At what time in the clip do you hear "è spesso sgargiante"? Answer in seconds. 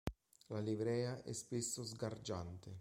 1.21-2.69